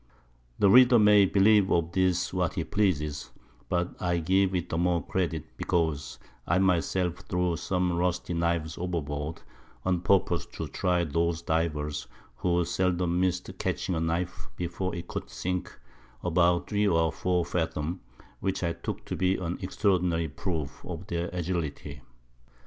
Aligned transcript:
The 0.57 0.67
Reader 0.67 0.97
may 0.97 1.27
believe 1.27 1.71
of 1.71 1.91
this 1.91 2.33
what 2.33 2.55
he 2.55 2.63
pleases, 2.63 3.29
but 3.69 3.93
I 4.01 4.17
give 4.17 4.55
it 4.55 4.69
the 4.69 4.77
more 4.79 5.05
credit, 5.05 5.55
because 5.57 6.17
I 6.47 6.57
my 6.57 6.79
self 6.79 7.17
threw 7.29 7.55
some 7.55 7.93
rusty 7.93 8.33
Knives 8.33 8.79
overboard, 8.79 9.43
on 9.85 10.01
purpose 10.01 10.47
to 10.53 10.67
try 10.67 11.03
those 11.03 11.43
Divers, 11.43 12.07
who 12.37 12.65
seldom 12.65 13.19
miss'd 13.21 13.53
catching 13.59 13.93
a 13.93 13.99
Knife 14.01 14.49
before 14.55 14.95
it 14.95 15.07
could 15.07 15.29
sink 15.29 15.79
about 16.23 16.69
3 16.71 16.87
or 16.87 17.11
4 17.11 17.45
Fathom, 17.45 18.01
which 18.39 18.63
I 18.63 18.73
took 18.73 19.05
to 19.05 19.15
be 19.15 19.35
an 19.35 19.59
extraordinary 19.61 20.29
Proof 20.29 20.83
of 20.83 21.05
their 21.05 21.29
Agility. 21.31 22.01